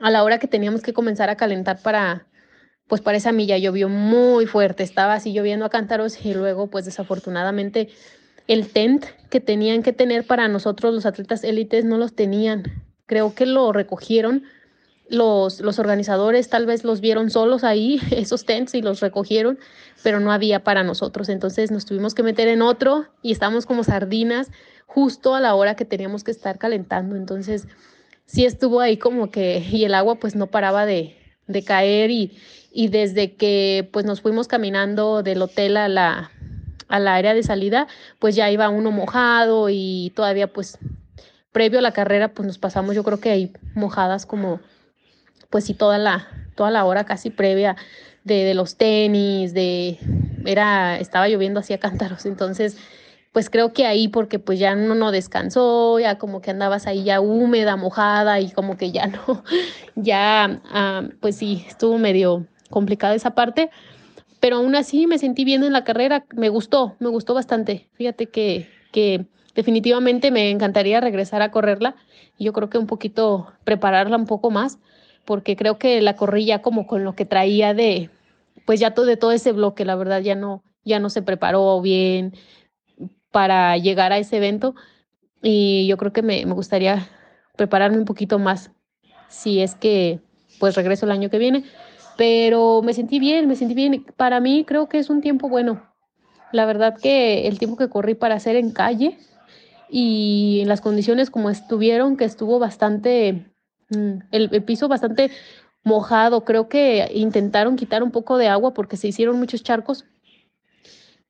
a 0.04 0.10
la 0.10 0.22
hora 0.22 0.38
que 0.38 0.46
teníamos 0.46 0.82
que 0.82 0.92
comenzar 0.92 1.30
a 1.30 1.36
calentar 1.36 1.80
para, 1.80 2.26
pues 2.88 3.00
para 3.00 3.16
esa 3.16 3.32
milla 3.32 3.56
llovió 3.56 3.88
muy 3.88 4.44
fuerte, 4.44 4.82
estaba 4.82 5.14
así 5.14 5.32
lloviendo 5.32 5.64
a 5.64 5.70
cántaros 5.70 6.26
y 6.26 6.34
luego 6.34 6.66
pues 6.66 6.84
desafortunadamente 6.84 7.88
el 8.46 8.68
tent 8.68 9.06
que 9.30 9.40
tenían 9.40 9.82
que 9.82 9.94
tener 9.94 10.26
para 10.26 10.46
nosotros 10.46 10.92
los 10.92 11.06
atletas 11.06 11.42
élites 11.42 11.86
no 11.86 11.96
los 11.96 12.14
tenían. 12.14 12.84
Creo 13.06 13.34
que 13.34 13.46
lo 13.46 13.72
recogieron 13.72 14.44
los, 15.08 15.60
los 15.60 15.78
organizadores 15.78 16.50
tal 16.50 16.66
vez 16.66 16.84
los 16.84 17.00
vieron 17.00 17.30
solos 17.30 17.64
ahí, 17.64 17.98
esos 18.10 18.44
tents, 18.44 18.74
y 18.74 18.82
los 18.82 19.00
recogieron, 19.00 19.58
pero 20.02 20.20
no 20.20 20.32
había 20.32 20.64
para 20.64 20.84
nosotros. 20.84 21.30
Entonces 21.30 21.70
nos 21.70 21.86
tuvimos 21.86 22.12
que 22.12 22.22
meter 22.22 22.48
en 22.48 22.60
otro 22.60 23.06
y 23.22 23.32
estábamos 23.32 23.64
como 23.64 23.84
sardinas 23.84 24.50
justo 24.84 25.34
a 25.34 25.40
la 25.40 25.54
hora 25.54 25.76
que 25.76 25.86
teníamos 25.86 26.24
que 26.24 26.30
estar 26.30 26.58
calentando. 26.58 27.16
Entonces 27.16 27.66
sí 28.26 28.44
estuvo 28.44 28.80
ahí 28.80 28.96
como 28.96 29.30
que, 29.30 29.58
y 29.70 29.84
el 29.84 29.94
agua 29.94 30.16
pues 30.16 30.34
no 30.34 30.48
paraba 30.48 30.86
de, 30.86 31.16
de 31.46 31.62
caer 31.62 32.10
y, 32.10 32.36
y 32.72 32.88
desde 32.88 33.34
que 33.34 33.88
pues 33.92 34.04
nos 34.04 34.20
fuimos 34.20 34.48
caminando 34.48 35.22
del 35.22 35.42
hotel 35.42 35.76
a 35.76 35.88
la, 35.88 36.30
a 36.88 36.98
la 36.98 37.14
área 37.14 37.34
de 37.34 37.42
salida, 37.42 37.86
pues 38.18 38.34
ya 38.34 38.50
iba 38.50 38.68
uno 38.68 38.90
mojado 38.90 39.68
y 39.70 40.12
todavía 40.14 40.52
pues 40.52 40.78
previo 41.52 41.78
a 41.78 41.82
la 41.82 41.92
carrera 41.92 42.34
pues 42.34 42.46
nos 42.46 42.58
pasamos 42.58 42.94
yo 42.94 43.04
creo 43.04 43.20
que 43.20 43.30
ahí 43.30 43.52
mojadas 43.74 44.26
como 44.26 44.60
pues 45.54 45.66
sí, 45.66 45.74
toda 45.74 45.98
la, 45.98 46.26
toda 46.56 46.72
la 46.72 46.84
hora 46.84 47.04
casi 47.04 47.30
previa 47.30 47.76
de, 48.24 48.42
de 48.42 48.54
los 48.54 48.76
tenis, 48.76 49.54
de, 49.54 49.98
era, 50.44 50.98
estaba 50.98 51.28
lloviendo 51.28 51.60
hacía 51.60 51.78
cántaros, 51.78 52.26
entonces, 52.26 52.76
pues 53.34 53.50
creo 53.50 53.72
que 53.72 53.84
ahí 53.84 54.06
porque 54.06 54.38
pues 54.38 54.60
ya 54.60 54.76
no, 54.76 54.94
no 54.94 55.10
descansó, 55.10 55.98
ya 55.98 56.18
como 56.18 56.40
que 56.40 56.52
andabas 56.52 56.86
ahí 56.86 57.02
ya 57.02 57.20
húmeda, 57.20 57.74
mojada 57.74 58.38
y 58.38 58.52
como 58.52 58.76
que 58.76 58.92
ya 58.92 59.06
no, 59.08 59.42
ya, 59.96 60.60
uh, 60.72 61.08
pues 61.18 61.36
sí, 61.36 61.64
estuvo 61.66 61.98
medio 61.98 62.46
complicada 62.70 63.12
esa 63.16 63.34
parte, 63.34 63.70
pero 64.38 64.58
aún 64.58 64.76
así 64.76 65.08
me 65.08 65.18
sentí 65.18 65.44
bien 65.44 65.64
en 65.64 65.72
la 65.72 65.82
carrera, 65.82 66.24
me 66.32 66.48
gustó, 66.48 66.94
me 67.00 67.08
gustó 67.08 67.34
bastante, 67.34 67.88
fíjate 67.94 68.26
que, 68.26 68.68
que 68.92 69.26
definitivamente 69.56 70.30
me 70.30 70.50
encantaría 70.50 71.00
regresar 71.00 71.42
a 71.42 71.50
correrla, 71.50 71.96
yo 72.38 72.52
creo 72.52 72.70
que 72.70 72.78
un 72.78 72.86
poquito 72.86 73.52
prepararla 73.64 74.16
un 74.16 74.26
poco 74.26 74.52
más, 74.52 74.78
porque 75.24 75.56
creo 75.56 75.76
que 75.76 76.00
la 76.02 76.14
corrí 76.14 76.44
ya 76.44 76.62
como 76.62 76.86
con 76.86 77.02
lo 77.02 77.16
que 77.16 77.24
traía 77.24 77.74
de, 77.74 78.10
pues 78.64 78.78
ya 78.78 78.92
todo 78.92 79.06
de 79.06 79.16
todo 79.16 79.32
ese 79.32 79.50
bloque, 79.50 79.84
la 79.84 79.96
verdad 79.96 80.20
ya 80.20 80.36
no, 80.36 80.62
ya 80.84 81.00
no 81.00 81.10
se 81.10 81.22
preparó 81.22 81.80
bien 81.80 82.32
para 83.34 83.76
llegar 83.78 84.12
a 84.12 84.18
ese 84.18 84.36
evento 84.36 84.76
y 85.42 85.88
yo 85.88 85.96
creo 85.96 86.12
que 86.12 86.22
me, 86.22 86.46
me 86.46 86.54
gustaría 86.54 87.08
prepararme 87.56 87.98
un 87.98 88.04
poquito 88.04 88.38
más 88.38 88.70
si 89.28 89.60
es 89.60 89.74
que 89.74 90.20
pues 90.60 90.76
regreso 90.76 91.04
el 91.04 91.10
año 91.10 91.30
que 91.30 91.38
viene. 91.38 91.64
Pero 92.16 92.80
me 92.80 92.94
sentí 92.94 93.18
bien, 93.18 93.48
me 93.48 93.56
sentí 93.56 93.74
bien. 93.74 94.06
Para 94.16 94.38
mí 94.38 94.64
creo 94.64 94.88
que 94.88 95.00
es 95.00 95.10
un 95.10 95.20
tiempo 95.20 95.48
bueno. 95.48 95.82
La 96.52 96.64
verdad 96.64 96.96
que 96.96 97.48
el 97.48 97.58
tiempo 97.58 97.76
que 97.76 97.88
corrí 97.88 98.14
para 98.14 98.36
hacer 98.36 98.54
en 98.54 98.70
calle 98.70 99.18
y 99.90 100.60
en 100.62 100.68
las 100.68 100.80
condiciones 100.80 101.28
como 101.28 101.50
estuvieron, 101.50 102.16
que 102.16 102.26
estuvo 102.26 102.60
bastante, 102.60 103.52
mm, 103.90 104.18
el, 104.30 104.48
el 104.52 104.62
piso 104.62 104.86
bastante 104.86 105.32
mojado. 105.82 106.44
Creo 106.44 106.68
que 106.68 107.10
intentaron 107.12 107.74
quitar 107.74 108.04
un 108.04 108.12
poco 108.12 108.38
de 108.38 108.46
agua 108.46 108.74
porque 108.74 108.96
se 108.96 109.08
hicieron 109.08 109.40
muchos 109.40 109.64
charcos. 109.64 110.04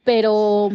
Pero 0.04 0.68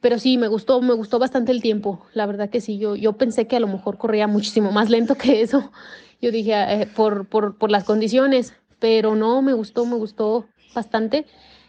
pero 0.00 0.18
sí, 0.18 0.36
me 0.36 0.48
gustó, 0.48 0.80
me 0.82 0.94
gustó 0.94 1.18
bastante 1.18 1.52
el 1.52 1.62
tiempo. 1.62 2.04
La 2.12 2.26
verdad 2.26 2.50
que 2.50 2.60
sí, 2.60 2.78
yo, 2.78 2.96
yo 2.96 3.14
pensé 3.14 3.46
que 3.46 3.56
a 3.56 3.60
lo 3.60 3.66
mejor 3.66 3.98
corría 3.98 4.26
muchísimo 4.26 4.72
más 4.72 4.90
lento 4.90 5.14
que 5.16 5.40
eso. 5.40 5.70
Yo 6.22 6.30
dije, 6.30 6.54
eh, 6.54 6.86
por, 6.86 7.26
por, 7.26 7.58
por, 7.58 7.70
las 7.70 7.84
condiciones, 7.84 8.54
pero 8.78 9.14
no, 9.14 9.42
me 9.42 9.52
gustó, 9.52 9.84
me 9.84 9.96
gustó 9.96 10.46
bastante. 10.74 11.26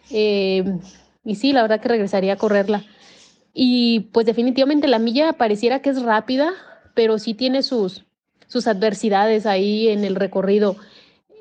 Eh, 0.10 0.64
y 1.26 1.36
sí, 1.36 1.52
la 1.52 1.64
verdad 1.64 1.82
que 1.82 1.90
regresaría 1.90 2.34
a 2.34 2.38
correrla. 2.38 2.86
Y 3.54 4.12
pues 4.14 4.26
definitivamente 4.26 4.88
la 4.88 5.00
milla 5.00 5.34
pareciera 5.34 5.82
que 5.82 5.90
es 5.90 6.02
rápida, 6.02 6.54
pero 6.94 7.20
sí 7.20 7.34
tiene 7.34 7.62
sus, 7.62 8.06
sus 8.48 8.68
adversidades 8.68 9.46
ahí 9.46 9.90
en 9.90 10.06
el 10.06 10.16
recorrido. 10.16 10.78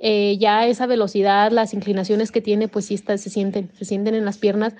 Eh, 0.00 0.36
ya 0.38 0.66
esa 0.66 0.86
velocidad, 0.86 1.52
las 1.52 1.74
inclinaciones 1.74 2.32
que 2.32 2.40
tiene, 2.40 2.66
pues 2.66 2.86
sí 2.86 2.94
está, 2.94 3.16
se 3.18 3.30
sienten, 3.30 3.70
se 3.78 3.84
sienten 3.84 4.14
en 4.14 4.24
las 4.24 4.38
piernas 4.38 4.74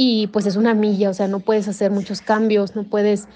y 0.00 0.28
pues 0.28 0.46
es 0.46 0.54
una 0.54 0.74
milla, 0.74 1.10
o 1.10 1.14
sea, 1.14 1.26
no 1.26 1.40
puedes 1.40 1.66
hacer 1.66 1.90
muchos 1.90 2.22
cambios, 2.22 2.76
no 2.76 2.84
puedes, 2.84 3.26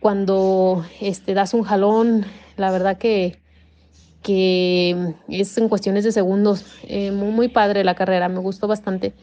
cuando 0.00 0.84
este, 1.00 1.32
das 1.32 1.54
un 1.54 1.62
jalón, 1.62 2.26
la 2.56 2.72
verdad 2.72 2.98
que, 2.98 3.38
que 4.20 5.14
es 5.28 5.56
en 5.56 5.68
cuestiones 5.68 6.02
de 6.02 6.10
segundos, 6.10 6.66
eh, 6.88 7.12
muy, 7.12 7.46
padre 7.46 7.84
la 7.84 7.94
carrera, 7.94 8.28
me 8.28 8.40
gustó 8.40 8.66
bastante, 8.66 9.14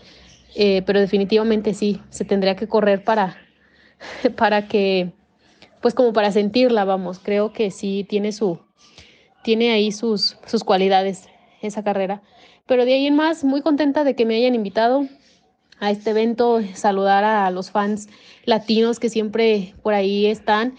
eh, 0.55 0.83
pero 0.85 1.01
definitivamente 1.01 1.73
sí, 1.73 1.99
se 2.09 2.23
tendría 2.23 2.55
que 2.55 2.69
correr 2.69 3.03
para, 3.03 3.35
para 4.37 4.69
que, 4.69 5.11
pues 5.81 5.93
como 5.93 6.13
para 6.13 6.31
sentirla, 6.31 6.85
vamos, 6.85 7.19
creo 7.19 7.51
que 7.51 7.71
sí 7.71 8.05
tiene 8.07 8.31
su, 8.31 8.61
tiene 9.43 9.71
ahí 9.71 9.91
sus, 9.91 10.37
sus 10.45 10.63
cualidades 10.63 11.27
esa 11.61 11.83
carrera. 11.83 12.21
Pero 12.65 12.85
de 12.85 12.93
ahí 12.93 13.07
en 13.07 13.17
más, 13.17 13.43
muy 13.43 13.61
contenta 13.61 14.05
de 14.05 14.15
que 14.15 14.25
me 14.25 14.37
hayan 14.37 14.55
invitado 14.55 15.09
a 15.79 15.91
este 15.91 16.11
evento, 16.11 16.61
saludar 16.73 17.23
a 17.23 17.49
los 17.51 17.71
fans 17.71 18.07
latinos 18.45 18.99
que 18.99 19.09
siempre 19.09 19.73
por 19.83 19.93
ahí 19.93 20.25
están. 20.25 20.75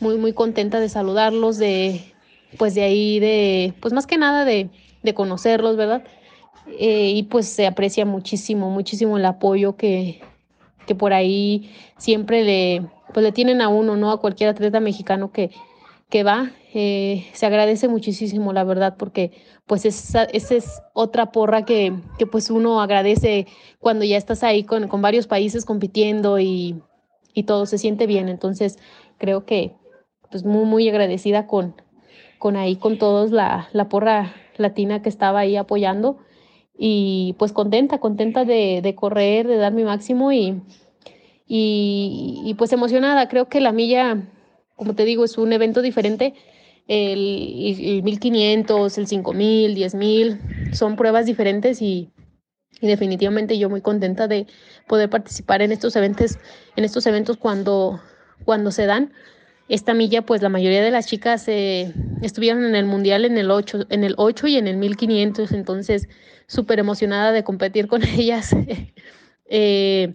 Muy, 0.00 0.18
muy 0.18 0.32
contenta 0.32 0.78
de 0.78 0.88
saludarlos, 0.88 1.56
de, 1.56 2.14
pues 2.58 2.74
de 2.74 2.82
ahí, 2.82 3.18
de, 3.18 3.74
pues 3.80 3.94
más 3.94 4.06
que 4.06 4.18
nada 4.18 4.44
de, 4.44 4.68
de 5.02 5.14
conocerlos, 5.14 5.76
¿verdad? 5.76 6.04
Eh, 6.78 7.12
y 7.14 7.22
pues 7.24 7.46
se 7.46 7.66
aprecia 7.66 8.04
muchísimo, 8.04 8.70
muchísimo 8.70 9.16
el 9.16 9.24
apoyo 9.24 9.76
que, 9.76 10.20
que 10.86 10.94
por 10.94 11.12
ahí 11.12 11.70
siempre 11.96 12.44
le, 12.44 12.86
pues 13.14 13.24
le 13.24 13.32
tienen 13.32 13.62
a 13.62 13.68
uno, 13.68 13.96
¿no? 13.96 14.10
A 14.10 14.20
cualquier 14.20 14.50
atleta 14.50 14.80
mexicano 14.80 15.32
que, 15.32 15.50
que 16.10 16.22
va. 16.22 16.52
Eh, 16.74 17.26
se 17.32 17.46
agradece 17.46 17.88
muchísimo, 17.88 18.52
la 18.52 18.64
verdad, 18.64 18.96
porque 18.98 19.32
pues 19.66 19.84
esa, 19.86 20.24
esa 20.24 20.54
es 20.54 20.82
otra 20.92 21.32
porra 21.32 21.64
que, 21.64 21.94
que, 22.18 22.26
pues 22.26 22.50
uno 22.50 22.80
agradece 22.80 23.46
cuando 23.80 24.04
ya 24.04 24.16
estás 24.16 24.42
ahí 24.42 24.64
con, 24.64 24.88
con 24.88 25.02
varios 25.02 25.26
países 25.26 25.64
compitiendo 25.64 26.38
y, 26.38 26.82
y, 27.32 27.44
todo 27.44 27.66
se 27.66 27.78
siente 27.78 28.06
bien. 28.06 28.28
Entonces 28.28 28.78
creo 29.18 29.46
que 29.46 29.74
pues 30.30 30.44
muy, 30.44 30.64
muy 30.66 30.88
agradecida 30.88 31.46
con, 31.46 31.74
con 32.38 32.56
ahí, 32.56 32.76
con 32.76 32.98
todos, 32.98 33.30
la, 33.30 33.68
la 33.72 33.88
porra 33.88 34.34
latina 34.58 35.02
que 35.02 35.08
estaba 35.08 35.40
ahí 35.40 35.56
apoyando 35.56 36.18
y 36.78 37.34
pues 37.38 37.52
contenta, 37.52 37.98
contenta 37.98 38.44
de, 38.44 38.80
de 38.82 38.94
correr, 38.94 39.46
de 39.48 39.56
dar 39.56 39.72
mi 39.72 39.84
máximo 39.84 40.30
y, 40.30 40.60
y, 41.46 42.42
y 42.44 42.54
pues 42.54 42.72
emocionada. 42.72 43.28
Creo 43.28 43.48
que 43.48 43.60
la 43.60 43.72
milla 43.72 44.28
como 44.76 44.94
te 44.94 45.04
digo, 45.04 45.24
es 45.24 45.38
un 45.38 45.52
evento 45.52 45.82
diferente. 45.82 46.34
El, 46.86 47.74
el 47.80 48.02
1500, 48.04 48.98
el 48.98 49.06
5000, 49.08 49.74
10000, 49.74 50.40
son 50.72 50.96
pruebas 50.96 51.26
diferentes 51.26 51.82
y, 51.82 52.10
definitivamente 52.82 53.58
yo 53.58 53.70
muy 53.70 53.80
contenta 53.80 54.28
de 54.28 54.46
poder 54.86 55.08
participar 55.08 55.62
en 55.62 55.72
estos 55.72 55.96
eventos, 55.96 56.38
en 56.76 56.84
estos 56.84 57.06
eventos 57.06 57.38
cuando, 57.38 58.00
cuando 58.44 58.70
se 58.70 58.84
dan. 58.84 59.12
Esta 59.68 59.94
milla, 59.94 60.22
pues 60.22 60.42
la 60.42 60.50
mayoría 60.50 60.82
de 60.82 60.90
las 60.90 61.06
chicas 61.06 61.48
eh, 61.48 61.92
estuvieron 62.22 62.64
en 62.66 62.76
el 62.76 62.84
mundial 62.84 63.24
en 63.24 63.38
el 63.38 63.50
8, 63.50 63.86
en 63.88 64.04
el 64.04 64.14
8 64.18 64.46
y 64.46 64.56
en 64.58 64.68
el 64.68 64.76
1500, 64.76 65.52
entonces 65.52 66.06
súper 66.46 66.78
emocionada 66.78 67.32
de 67.32 67.42
competir 67.42 67.88
con 67.88 68.04
ellas. 68.04 68.54
eh, 69.46 70.14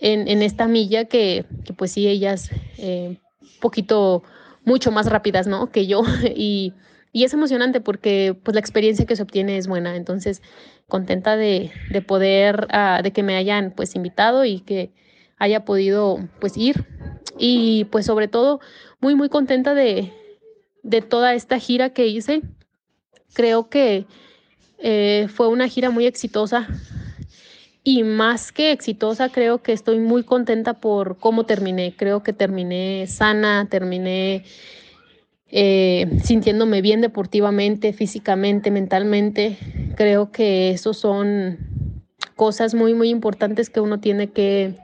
en, 0.00 0.42
esta 0.42 0.68
milla 0.68 1.06
que, 1.06 1.46
que, 1.64 1.72
pues 1.72 1.92
sí, 1.92 2.06
ellas 2.06 2.50
eh, 2.78 3.18
poquito, 3.60 4.22
mucho 4.64 4.92
más 4.92 5.06
rápidas, 5.06 5.46
¿no? 5.46 5.70
Que 5.70 5.86
yo. 5.86 6.02
Y, 6.36 6.74
y 7.12 7.24
es 7.24 7.32
emocionante 7.32 7.80
porque 7.80 8.36
pues 8.42 8.54
la 8.54 8.60
experiencia 8.60 9.06
que 9.06 9.16
se 9.16 9.22
obtiene 9.22 9.56
es 9.56 9.66
buena. 9.66 9.96
Entonces, 9.96 10.42
contenta 10.86 11.36
de, 11.36 11.70
de 11.90 12.02
poder, 12.02 12.68
uh, 12.72 13.02
de 13.02 13.10
que 13.12 13.22
me 13.22 13.36
hayan 13.36 13.72
pues 13.74 13.96
invitado 13.96 14.44
y 14.44 14.60
que 14.60 14.92
haya 15.38 15.64
podido 15.64 16.18
pues 16.40 16.56
ir. 16.56 16.84
Y 17.38 17.84
pues 17.86 18.06
sobre 18.06 18.28
todo, 18.28 18.60
muy, 19.00 19.14
muy 19.14 19.28
contenta 19.28 19.74
de, 19.74 20.12
de 20.82 21.00
toda 21.00 21.34
esta 21.34 21.58
gira 21.58 21.90
que 21.90 22.06
hice. 22.06 22.42
Creo 23.32 23.68
que 23.68 24.06
eh, 24.78 25.28
fue 25.32 25.48
una 25.48 25.68
gira 25.68 25.90
muy 25.90 26.06
exitosa 26.06 26.68
y 27.88 28.02
más 28.02 28.50
que 28.50 28.72
exitosa, 28.72 29.28
creo 29.28 29.62
que 29.62 29.72
estoy 29.72 30.00
muy 30.00 30.24
contenta 30.24 30.74
por 30.74 31.18
cómo 31.18 31.46
terminé. 31.46 31.94
Creo 31.96 32.24
que 32.24 32.32
terminé 32.32 33.06
sana, 33.06 33.68
terminé 33.70 34.42
eh, 35.52 36.18
sintiéndome 36.24 36.82
bien 36.82 37.00
deportivamente, 37.00 37.92
físicamente, 37.92 38.72
mentalmente. 38.72 39.56
Creo 39.94 40.32
que 40.32 40.70
esos 40.70 40.96
son 40.96 41.58
cosas 42.34 42.74
muy, 42.74 42.92
muy 42.92 43.08
importantes 43.08 43.70
que 43.70 43.78
uno 43.78 44.00
tiene 44.00 44.30
que, 44.30 44.74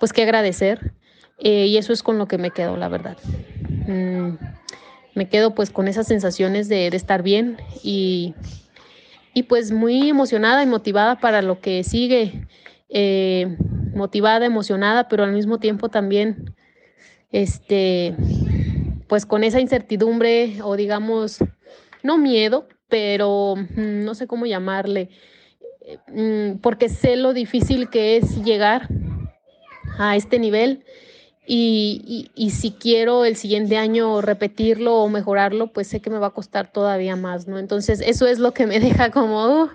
pues, 0.00 0.12
que 0.12 0.24
agradecer. 0.24 0.94
Eh, 1.38 1.66
y 1.66 1.76
eso 1.76 1.92
es 1.92 2.02
con 2.02 2.18
lo 2.18 2.26
que 2.26 2.38
me 2.38 2.50
quedo, 2.50 2.76
la 2.76 2.88
verdad. 2.88 3.16
Mm, 3.86 4.30
me 5.14 5.28
quedo 5.28 5.54
pues 5.54 5.70
con 5.70 5.86
esas 5.86 6.08
sensaciones 6.08 6.68
de, 6.68 6.90
de 6.90 6.96
estar 6.96 7.22
bien 7.22 7.56
y 7.84 8.34
y 9.36 9.42
pues 9.42 9.70
muy 9.70 10.08
emocionada 10.08 10.62
y 10.62 10.66
motivada 10.66 11.20
para 11.20 11.42
lo 11.42 11.60
que 11.60 11.84
sigue, 11.84 12.46
eh, 12.88 13.58
motivada, 13.94 14.46
emocionada, 14.46 15.08
pero 15.08 15.24
al 15.24 15.32
mismo 15.32 15.60
tiempo 15.60 15.90
también, 15.90 16.54
este, 17.32 18.16
pues 19.08 19.26
con 19.26 19.44
esa 19.44 19.60
incertidumbre 19.60 20.56
o 20.62 20.74
digamos, 20.74 21.40
no 22.02 22.16
miedo, 22.16 22.66
pero 22.88 23.56
mm, 23.56 24.04
no 24.04 24.14
sé 24.14 24.26
cómo 24.26 24.46
llamarle, 24.46 25.10
mm, 26.08 26.60
porque 26.62 26.88
sé 26.88 27.16
lo 27.16 27.34
difícil 27.34 27.90
que 27.90 28.16
es 28.16 28.42
llegar 28.42 28.88
a 29.98 30.16
este 30.16 30.38
nivel 30.38 30.82
y, 31.46 32.30
y, 32.34 32.50
si 32.50 32.72
quiero 32.72 33.24
el 33.24 33.36
siguiente 33.36 33.76
año 33.76 34.20
repetirlo 34.20 34.96
o 34.96 35.08
mejorarlo, 35.08 35.72
pues 35.72 35.86
sé 35.86 36.00
que 36.00 36.10
me 36.10 36.18
va 36.18 36.28
a 36.28 36.34
costar 36.34 36.72
todavía 36.72 37.14
más, 37.14 37.46
¿no? 37.46 37.58
Entonces, 37.58 38.02
eso 38.04 38.26
es 38.26 38.38
lo 38.38 38.52
que 38.52 38.66
me 38.66 38.80
deja 38.80 39.10
como 39.10 39.62
uh, 39.62 39.70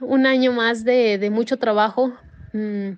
un 0.00 0.26
año 0.26 0.52
más 0.52 0.84
de, 0.84 1.18
de 1.18 1.30
mucho 1.30 1.58
trabajo. 1.58 2.12
Mm, 2.52 2.92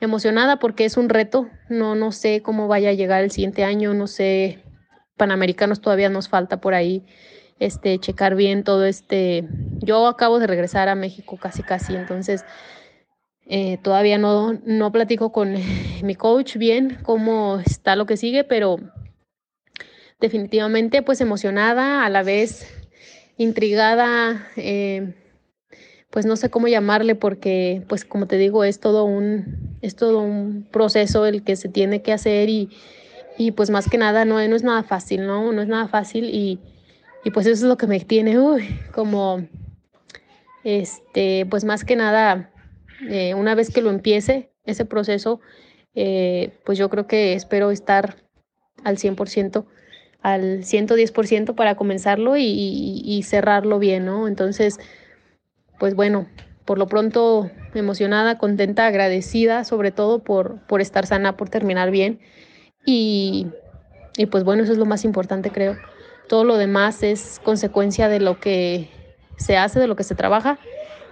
emocionada 0.00 0.58
porque 0.58 0.84
es 0.84 0.96
un 0.96 1.08
reto. 1.08 1.48
No, 1.68 1.94
no 1.94 2.12
sé 2.12 2.42
cómo 2.42 2.68
vaya 2.68 2.90
a 2.90 2.94
llegar 2.94 3.22
el 3.22 3.30
siguiente 3.30 3.64
año, 3.64 3.94
no 3.94 4.06
sé. 4.06 4.62
Panamericanos 5.16 5.80
todavía 5.80 6.08
nos 6.08 6.28
falta 6.28 6.60
por 6.60 6.74
ahí 6.74 7.04
este 7.60 7.98
checar 7.98 8.34
bien 8.34 8.64
todo 8.64 8.84
este. 8.84 9.46
Yo 9.78 10.08
acabo 10.08 10.40
de 10.40 10.48
regresar 10.48 10.88
a 10.88 10.96
México 10.96 11.38
casi 11.40 11.62
casi, 11.62 11.94
entonces 11.94 12.44
eh, 13.46 13.78
todavía 13.82 14.18
no, 14.18 14.58
no 14.64 14.92
platico 14.92 15.32
con 15.32 15.54
mi 16.02 16.14
coach 16.14 16.56
bien 16.56 16.98
cómo 17.02 17.58
está 17.64 17.96
lo 17.96 18.06
que 18.06 18.16
sigue, 18.16 18.44
pero 18.44 18.78
definitivamente 20.20 21.02
pues 21.02 21.20
emocionada, 21.20 22.04
a 22.04 22.10
la 22.10 22.22
vez 22.22 22.66
intrigada, 23.36 24.48
eh, 24.56 25.14
pues 26.10 26.26
no 26.26 26.36
sé 26.36 26.50
cómo 26.50 26.68
llamarle 26.68 27.14
porque 27.14 27.82
pues 27.88 28.04
como 28.04 28.26
te 28.26 28.36
digo 28.36 28.64
es 28.64 28.78
todo 28.78 29.04
un, 29.04 29.76
es 29.80 29.96
todo 29.96 30.20
un 30.20 30.68
proceso 30.70 31.26
el 31.26 31.42
que 31.42 31.56
se 31.56 31.68
tiene 31.68 32.02
que 32.02 32.12
hacer 32.12 32.48
y, 32.48 32.70
y 33.36 33.50
pues 33.50 33.70
más 33.70 33.88
que 33.88 33.98
nada 33.98 34.24
no, 34.24 34.46
no 34.46 34.56
es 34.56 34.62
nada 34.62 34.84
fácil, 34.84 35.26
¿no? 35.26 35.52
No 35.52 35.62
es 35.62 35.68
nada 35.68 35.88
fácil 35.88 36.26
y, 36.26 36.60
y 37.24 37.30
pues 37.30 37.46
eso 37.46 37.54
es 37.54 37.62
lo 37.62 37.76
que 37.76 37.86
me 37.86 37.98
tiene, 37.98 38.38
uy, 38.38 38.78
como, 38.94 39.46
este, 40.62 41.46
pues 41.46 41.64
más 41.64 41.84
que 41.84 41.96
nada 41.96 42.51
eh, 43.08 43.34
una 43.34 43.54
vez 43.54 43.70
que 43.70 43.82
lo 43.82 43.90
empiece, 43.90 44.52
ese 44.64 44.84
proceso, 44.84 45.40
eh, 45.94 46.58
pues 46.64 46.78
yo 46.78 46.88
creo 46.88 47.06
que 47.06 47.34
espero 47.34 47.70
estar 47.70 48.16
al 48.84 48.96
100% 48.98 49.66
al 50.22 50.64
110% 50.64 51.54
para 51.54 51.74
comenzarlo 51.74 52.36
y, 52.36 53.02
y, 53.04 53.22
cerrarlo 53.24 53.80
bien, 53.80 54.06
¿no? 54.06 54.28
Entonces, 54.28 54.78
pues 55.80 55.96
bueno, 55.96 56.28
por 56.64 56.78
lo 56.78 56.86
pronto 56.86 57.50
emocionada, 57.74 58.38
contenta, 58.38 58.86
agradecida 58.86 59.64
sobre 59.64 59.90
todo 59.90 60.20
por, 60.20 60.60
por 60.66 60.80
estar 60.80 61.06
sana, 61.06 61.36
por 61.36 61.48
terminar 61.48 61.90
bien 61.90 62.20
y, 62.86 63.48
y 64.16 64.26
pues 64.26 64.44
bueno, 64.44 64.62
eso 64.62 64.72
es 64.72 64.78
lo 64.78 64.86
más 64.86 65.04
importante 65.04 65.50
creo. 65.50 65.76
Todo 66.28 66.44
lo 66.44 66.56
demás 66.56 67.02
es 67.02 67.40
consecuencia 67.42 68.08
de 68.08 68.20
lo 68.20 68.38
que 68.38 68.88
se 69.36 69.56
hace, 69.56 69.80
de 69.80 69.88
lo 69.88 69.96
que 69.96 70.04
se 70.04 70.14
trabaja 70.14 70.58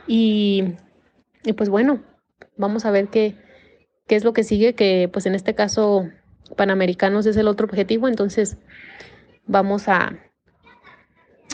y, 0.07 0.77
y 1.45 1.53
pues 1.53 1.69
bueno, 1.69 2.03
vamos 2.57 2.85
a 2.85 2.91
ver 2.91 3.09
qué, 3.09 3.37
qué 4.07 4.17
es 4.17 4.25
lo 4.25 4.33
que 4.33 4.45
sigue, 4.45 4.75
que 4.75 5.09
pues 5.13 5.27
en 5.27 5.35
este 5.35 5.55
caso 5.55 6.09
Panamericanos 6.57 7.27
es 7.27 7.37
el 7.37 7.49
otro 7.49 7.67
objetivo, 7.67 8.09
entonces 8.09 8.57
vamos 9.47 9.89
a, 9.89 10.19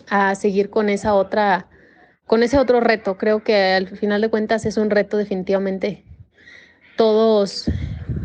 a 0.09 0.35
seguir 0.35 0.71
con 0.71 0.89
esa 0.89 1.15
otra, 1.15 1.69
con 2.27 2.43
ese 2.43 2.59
otro 2.59 2.81
reto. 2.81 3.19
Creo 3.19 3.43
que 3.43 3.73
al 3.73 3.89
final 3.89 4.21
de 4.21 4.31
cuentas 4.31 4.67
es 4.67 4.77
un 4.77 4.91
reto 4.91 5.17
definitivamente. 5.17 6.05
Todos, 6.97 7.71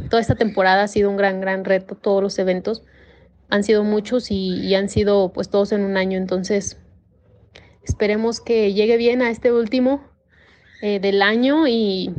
toda 0.09 0.21
esta 0.21 0.35
temporada 0.35 0.83
ha 0.83 0.87
sido 0.87 1.09
un 1.09 1.17
gran, 1.17 1.41
gran 1.41 1.65
reto, 1.65 1.95
todos 1.95 2.23
los 2.23 2.39
eventos 2.39 2.83
han 3.51 3.63
sido 3.63 3.83
muchos 3.83 4.31
y, 4.31 4.73
han 4.73 4.89
sido 4.89 5.33
pues 5.33 5.49
todos 5.49 5.73
en 5.73 5.83
un 5.83 5.97
año, 5.97 6.17
entonces 6.17 6.77
esperemos 7.83 8.39
que 8.39 8.73
llegue 8.73 8.97
bien 8.97 9.21
a 9.21 9.29
este 9.29 9.51
último 9.51 10.01
eh, 10.81 10.99
del 10.99 11.21
año 11.21 11.67
y, 11.67 12.11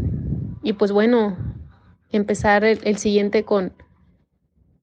y 0.63 0.73
pues 0.75 0.93
bueno, 0.93 1.37
empezar 2.13 2.65
el, 2.65 2.97
siguiente 2.97 3.45
con, 3.45 3.73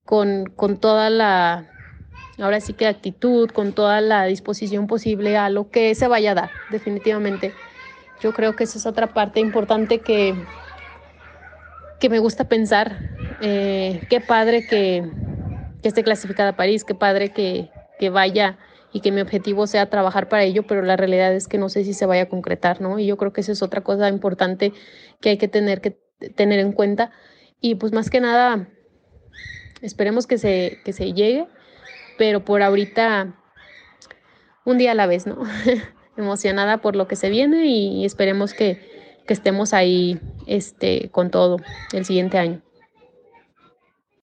con, 0.04 0.48
con, 0.48 0.78
toda 0.78 1.10
la, 1.10 1.70
ahora 2.40 2.60
sí 2.60 2.74
que 2.74 2.88
actitud, 2.88 3.50
con 3.52 3.74
toda 3.74 4.02
la 4.02 4.26
disposición 4.26 4.88
posible 4.88 5.38
a 5.38 5.50
lo 5.50 5.70
que 5.70 5.96
se 5.96 6.08
vaya 6.08 6.32
a 6.32 6.36
dar, 6.36 6.52
definitivamente. 6.72 7.54
Yo 8.22 8.34
creo 8.34 8.56
que 8.56 8.66
esa 8.66 8.78
es 8.78 8.86
otra 8.86 9.14
parte 9.14 9.40
importante 9.40 10.00
que, 10.00 10.36
que 12.02 12.10
me 12.10 12.20
gusta 12.20 12.50
pensar. 12.50 12.98
Eh, 13.42 14.02
qué 14.10 14.20
padre 14.20 14.68
que, 14.68 15.10
que, 15.82 15.88
esté 15.88 16.04
clasificada 16.04 16.50
a 16.50 16.56
París, 16.58 16.84
qué 16.84 16.96
padre 16.96 17.32
que, 17.32 17.70
que 17.98 18.10
vaya 18.10 18.58
y 18.92 19.02
que 19.02 19.12
mi 19.12 19.22
objetivo 19.22 19.68
sea 19.68 19.90
trabajar 19.90 20.30
para 20.30 20.44
ello, 20.44 20.64
pero 20.68 20.82
la 20.82 20.96
realidad 20.96 21.34
es 21.34 21.48
que 21.48 21.58
no 21.58 21.70
sé 21.70 21.84
si 21.84 21.94
se 21.94 22.06
vaya 22.06 22.24
a 22.24 22.30
concretar, 22.30 22.82
¿no? 22.82 23.00
Y 23.00 23.06
yo 23.06 23.18
creo 23.18 23.34
que 23.34 23.42
esa 23.42 23.52
es 23.52 23.62
otra 23.62 23.82
cosa 23.82 24.10
importante 24.10 24.74
que 25.22 25.30
hay 25.30 25.38
que 25.38 25.48
tener 25.48 25.82
que 25.82 26.00
tener 26.36 26.60
en 26.60 26.72
cuenta. 26.72 27.12
Y 27.62 27.76
pues 27.76 27.94
más 27.94 28.10
que 28.10 28.20
nada, 28.20 28.68
esperemos 29.82 30.28
que 30.28 30.38
se, 30.38 30.80
que 30.84 30.94
se 30.94 31.14
llegue, 31.14 31.48
pero 32.18 32.44
por 32.44 32.62
ahorita 32.62 33.36
un 34.66 34.78
día 34.78 34.92
a 34.92 34.96
la 34.96 35.08
vez, 35.08 35.28
¿no? 35.28 35.44
Emocionada 36.18 36.80
por 36.80 36.96
lo 36.96 37.08
que 37.08 37.16
se 37.16 37.30
viene 37.30 37.68
y 37.68 38.06
esperemos 38.06 38.54
que, 38.54 39.18
que 39.26 39.34
estemos 39.34 39.74
ahí 39.74 40.20
este, 40.48 41.10
con 41.12 41.32
todo 41.32 41.58
el 41.94 42.06
siguiente 42.06 42.38
año. 42.38 42.62